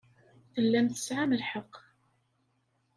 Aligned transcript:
Tellam 0.53 0.87
tesɛam 0.87 1.31
lḥeqq. 1.41 1.75